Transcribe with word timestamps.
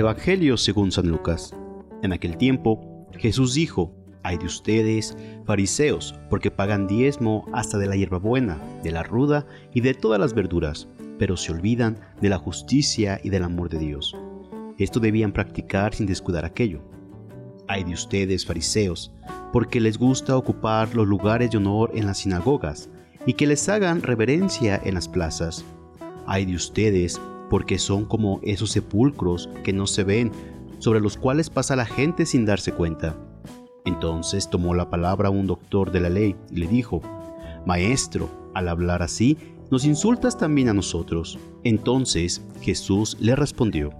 Evangelio 0.00 0.56
según 0.56 0.90
San 0.92 1.08
Lucas. 1.08 1.54
En 2.02 2.14
aquel 2.14 2.38
tiempo, 2.38 3.06
Jesús 3.18 3.52
dijo, 3.52 3.94
Hay 4.22 4.38
de 4.38 4.46
ustedes, 4.46 5.14
fariseos, 5.44 6.18
porque 6.30 6.50
pagan 6.50 6.86
diezmo 6.86 7.44
hasta 7.52 7.76
de 7.76 7.86
la 7.86 7.96
hierbabuena, 7.96 8.58
de 8.82 8.92
la 8.92 9.02
ruda 9.02 9.46
y 9.74 9.82
de 9.82 9.92
todas 9.92 10.18
las 10.18 10.32
verduras, 10.32 10.88
pero 11.18 11.36
se 11.36 11.52
olvidan 11.52 11.98
de 12.22 12.30
la 12.30 12.38
justicia 12.38 13.20
y 13.22 13.28
del 13.28 13.44
amor 13.44 13.68
de 13.68 13.78
Dios. 13.78 14.16
Esto 14.78 15.00
debían 15.00 15.32
practicar 15.32 15.94
sin 15.94 16.06
descuidar 16.06 16.46
aquello. 16.46 16.80
Hay 17.68 17.84
de 17.84 17.92
ustedes, 17.92 18.46
fariseos, 18.46 19.12
porque 19.52 19.80
les 19.80 19.98
gusta 19.98 20.34
ocupar 20.34 20.94
los 20.94 21.06
lugares 21.06 21.50
de 21.50 21.58
honor 21.58 21.90
en 21.94 22.06
las 22.06 22.20
sinagogas 22.20 22.88
y 23.26 23.34
que 23.34 23.46
les 23.46 23.68
hagan 23.68 24.00
reverencia 24.00 24.80
en 24.82 24.94
las 24.94 25.08
plazas. 25.08 25.62
Hay 26.26 26.46
de 26.46 26.54
ustedes, 26.54 27.20
porque 27.50 27.78
son 27.78 28.06
como 28.06 28.40
esos 28.42 28.70
sepulcros 28.70 29.50
que 29.64 29.74
no 29.74 29.86
se 29.86 30.04
ven, 30.04 30.30
sobre 30.78 31.00
los 31.00 31.18
cuales 31.18 31.50
pasa 31.50 31.76
la 31.76 31.84
gente 31.84 32.24
sin 32.24 32.46
darse 32.46 32.72
cuenta. 32.72 33.16
Entonces 33.84 34.48
tomó 34.48 34.74
la 34.74 34.88
palabra 34.88 35.28
un 35.28 35.46
doctor 35.46 35.90
de 35.90 36.00
la 36.00 36.08
ley 36.08 36.36
y 36.50 36.56
le 36.56 36.68
dijo, 36.68 37.02
Maestro, 37.66 38.30
al 38.54 38.68
hablar 38.68 39.02
así, 39.02 39.36
nos 39.70 39.84
insultas 39.84 40.38
también 40.38 40.68
a 40.68 40.74
nosotros. 40.74 41.38
Entonces 41.64 42.42
Jesús 42.62 43.16
le 43.20 43.36
respondió, 43.36 43.90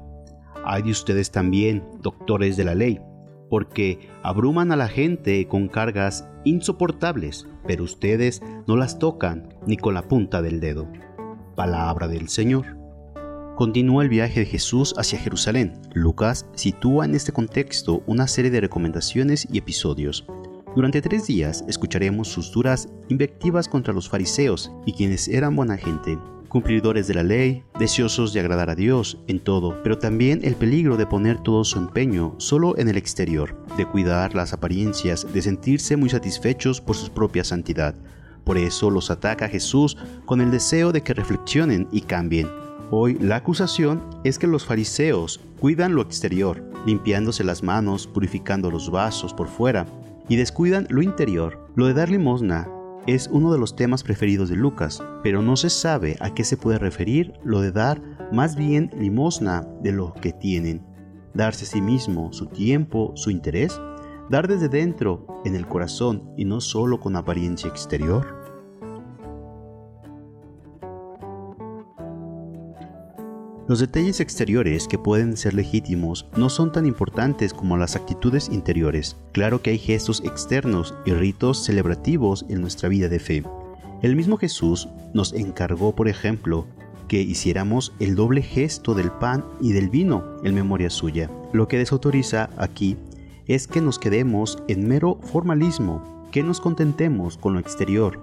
Hay 0.65 0.83
de 0.83 0.91
ustedes 0.91 1.31
también, 1.31 1.85
doctores 2.01 2.57
de 2.57 2.65
la 2.65 2.75
ley, 2.75 3.01
porque 3.49 4.09
abruman 4.23 4.73
a 4.73 4.77
la 4.77 4.89
gente 4.89 5.47
con 5.49 5.69
cargas 5.69 6.27
insoportables, 6.45 7.47
pero 7.67 7.85
ustedes 7.85 8.43
no 8.67 8.77
las 8.77 8.99
tocan 8.99 9.55
ni 9.67 9.77
con 9.77 9.95
la 9.95 10.03
punta 10.03 10.41
del 10.41 10.61
dedo. 10.61 10.87
Palabra 11.57 12.09
del 12.09 12.29
Señor. 12.29 12.80
Continúa 13.57 14.03
el 14.03 14.09
viaje 14.09 14.41
de 14.41 14.47
Jesús 14.47 14.95
hacia 14.97 15.19
Jerusalén. 15.19 15.81
Lucas 15.93 16.47
sitúa 16.55 17.05
en 17.05 17.15
este 17.15 17.33
contexto 17.33 18.03
una 18.07 18.27
serie 18.27 18.51
de 18.51 18.61
recomendaciones 18.61 19.47
y 19.53 19.59
episodios. 19.59 20.27
Durante 20.75 21.03
tres 21.03 21.27
días 21.27 21.65
escucharemos 21.69 22.29
sus 22.29 22.53
duras 22.53 22.89
invectivas 23.09 23.69
contra 23.69 23.93
los 23.93 24.09
fariseos 24.09 24.73
y 24.87 24.93
quienes 24.93 25.29
eran 25.29 25.57
buena 25.57 25.77
gente, 25.77 26.19
cumplidores 26.49 27.07
de 27.07 27.15
la 27.15 27.23
ley, 27.23 27.65
deseosos 27.79 28.33
de 28.33 28.41
agradar 28.41 28.71
a 28.71 28.75
Dios 28.75 29.19
en 29.27 29.41
todo, 29.41 29.83
pero 29.83 29.99
también 29.99 30.41
el 30.43 30.55
peligro 30.55 30.97
de 30.97 31.07
poner 31.07 31.39
todo 31.41 31.65
su 31.65 31.79
empeño 31.79 32.35
solo 32.39 32.79
en 32.79 32.89
el 32.89 32.97
exterior, 32.97 33.57
de 33.77 33.87
cuidar 33.87 34.35
las 34.35 34.53
apariencias, 34.53 35.27
de 35.33 35.43
sentirse 35.43 35.97
muy 35.97 36.09
satisfechos 36.09 36.81
por 36.81 36.97
su 36.97 37.11
propia 37.13 37.45
santidad. 37.45 37.95
Por 38.45 38.57
eso 38.57 38.91
los 38.91 39.11
ataca 39.11 39.49
Jesús 39.49 39.97
con 40.25 40.41
el 40.41 40.51
deseo 40.51 40.93
de 40.93 41.03
que 41.03 41.15
reflexionen 41.15 41.89
y 41.93 42.01
cambien, 42.03 42.49
Hoy 42.93 43.15
la 43.21 43.37
acusación 43.37 44.03
es 44.25 44.41
que 44.41 44.49
los 44.49 44.65
fariseos 44.65 45.41
cuidan 45.61 45.95
lo 45.95 46.03
exterior, 46.03 46.65
limpiándose 46.87 47.45
las 47.45 47.63
manos, 47.63 48.09
purificando 48.09 48.69
los 48.69 48.91
vasos 48.91 49.33
por 49.33 49.47
fuera, 49.47 49.87
y 50.29 50.35
descuidan 50.35 50.89
lo 50.91 51.01
interior. 51.01 51.69
Lo 51.77 51.87
de 51.87 51.95
dar 51.95 52.09
limosna 52.09 52.69
es 53.07 53.29
uno 53.31 53.53
de 53.53 53.59
los 53.59 53.77
temas 53.77 54.03
preferidos 54.03 54.49
de 54.49 54.57
Lucas, 54.57 55.05
pero 55.23 55.41
no 55.41 55.57
se 55.57 55.71
sabe 55.71 56.17
a 56.19 56.35
qué 56.35 56.43
se 56.43 56.57
puede 56.57 56.79
referir 56.79 57.33
lo 57.45 57.61
de 57.61 57.71
dar 57.71 58.03
más 58.33 58.57
bien 58.57 58.91
limosna 58.99 59.69
de 59.83 59.93
lo 59.93 60.13
que 60.15 60.33
tienen. 60.33 60.85
Darse 61.33 61.67
a 61.67 61.69
sí 61.69 61.81
mismo 61.81 62.33
su 62.33 62.47
tiempo, 62.47 63.13
su 63.15 63.31
interés, 63.31 63.81
dar 64.31 64.49
desde 64.49 64.69
dentro, 64.69 65.27
en 65.45 65.55
el 65.55 65.69
corazón 65.69 66.33
y 66.37 66.45
no 66.45 66.61
solo 66.61 66.99
con 66.99 67.15
apariencia 67.15 67.69
exterior. 67.69 68.40
Los 73.71 73.79
detalles 73.79 74.19
exteriores 74.19 74.89
que 74.89 74.99
pueden 74.99 75.37
ser 75.37 75.55
legítimos 75.55 76.27
no 76.37 76.51
son 76.51 76.73
tan 76.73 76.87
importantes 76.87 77.55
como 77.55 77.77
las 77.77 77.95
actitudes 77.95 78.49
interiores. 78.49 79.17
Claro 79.31 79.63
que 79.63 79.71
hay 79.71 79.79
gestos 79.79 80.25
externos 80.25 80.93
y 81.07 81.13
ritos 81.13 81.63
celebrativos 81.63 82.45
en 82.49 82.63
nuestra 82.63 82.89
vida 82.89 83.09
de 83.09 83.21
fe. 83.21 83.45
El 84.03 84.17
mismo 84.17 84.39
Jesús 84.39 84.89
nos 85.15 85.33
encargó, 85.35 85.95
por 85.95 86.09
ejemplo, 86.09 86.67
que 87.07 87.21
hiciéramos 87.21 87.93
el 88.01 88.17
doble 88.17 88.43
gesto 88.43 88.95
del 88.95 89.13
pan 89.13 89.45
y 89.61 89.71
del 89.71 89.89
vino 89.89 90.25
en 90.43 90.57
memoria 90.57 90.91
suya. 90.91 91.31
Lo 91.53 91.69
que 91.69 91.79
desautoriza 91.79 92.51
aquí 92.57 92.97
es 93.47 93.69
que 93.69 93.81
nos 93.81 94.01
quedemos 94.01 94.59
en 94.67 94.89
mero 94.89 95.21
formalismo, 95.23 96.27
que 96.33 96.43
nos 96.43 96.61
contentemos 96.61 97.39
con 97.39 97.55
lo 97.55 97.61
exterior, 97.61 98.19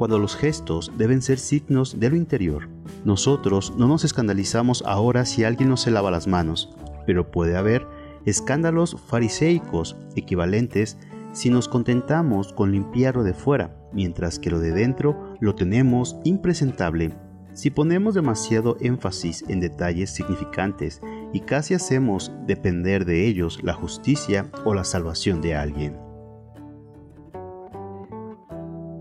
cuando 0.00 0.18
los 0.18 0.34
gestos 0.34 0.90
deben 0.96 1.20
ser 1.20 1.38
signos 1.38 2.00
de 2.00 2.08
lo 2.08 2.16
interior. 2.16 2.70
Nosotros 3.04 3.74
no 3.76 3.86
nos 3.86 4.02
escandalizamos 4.02 4.82
ahora 4.86 5.26
si 5.26 5.44
alguien 5.44 5.68
no 5.68 5.76
se 5.76 5.90
lava 5.90 6.10
las 6.10 6.26
manos, 6.26 6.70
pero 7.04 7.30
puede 7.30 7.54
haber 7.54 7.86
escándalos 8.24 8.96
fariseicos 9.08 9.98
equivalentes 10.16 10.96
si 11.32 11.50
nos 11.50 11.68
contentamos 11.68 12.54
con 12.54 12.72
limpiarlo 12.72 13.24
de 13.24 13.34
fuera, 13.34 13.76
mientras 13.92 14.38
que 14.38 14.48
lo 14.48 14.58
de 14.58 14.72
dentro 14.72 15.34
lo 15.38 15.54
tenemos 15.54 16.16
impresentable. 16.24 17.12
Si 17.52 17.68
ponemos 17.68 18.14
demasiado 18.14 18.78
énfasis 18.80 19.44
en 19.48 19.60
detalles 19.60 20.08
significantes 20.14 21.02
y 21.34 21.40
casi 21.40 21.74
hacemos 21.74 22.32
depender 22.46 23.04
de 23.04 23.26
ellos 23.26 23.62
la 23.62 23.74
justicia 23.74 24.50
o 24.64 24.72
la 24.72 24.84
salvación 24.84 25.42
de 25.42 25.56
alguien 25.56 26.09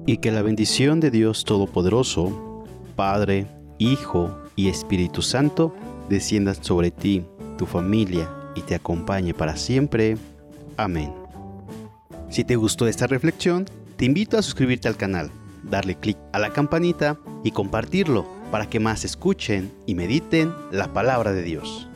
y 0.10 0.18
que 0.18 0.32
la 0.32 0.42
bendición 0.42 1.00
de 1.00 1.12
Dios 1.12 1.46
Todopoderoso, 1.46 2.66
Padre, 2.96 3.46
Hijo 3.78 4.36
y 4.56 4.68
Espíritu 4.68 5.22
Santo, 5.22 5.72
descienda 6.10 6.56
sobre 6.56 6.90
ti, 6.90 7.24
tu 7.60 7.68
familia 7.68 8.28
y 8.56 8.62
te 8.62 8.74
acompañe 8.74 9.36
para 9.36 9.56
siempre. 9.56 10.18
Amén. 10.78 11.14
Si 12.28 12.44
te 12.44 12.56
gustó 12.56 12.88
esta 12.88 13.06
reflexión, 13.06 13.66
te 13.98 14.06
invito 14.06 14.40
a 14.40 14.42
suscribirte 14.42 14.88
al 14.88 14.98
canal, 14.98 15.30
darle 15.62 15.94
clic 15.94 16.18
a 16.34 16.40
la 16.40 16.54
campanita 16.54 17.20
y 17.44 17.52
compartirlo 17.52 18.26
para 18.50 18.68
que 18.68 18.80
más 18.80 19.06
escuchen 19.06 19.72
y 19.86 19.94
mediten 19.94 20.52
la 20.72 20.92
palabra 20.92 21.34
de 21.34 21.44
Dios. 21.44 21.88